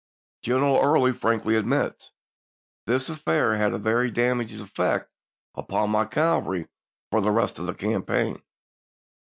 [0.41, 2.11] General Early «MeSof frankly admits,
[2.87, 5.11] "This affair had a very damaging YeaJof^the effect
[5.53, 6.67] upon my cavalry
[7.11, 8.35] for the rest of the cam p 75.
[8.41, 8.41] paign."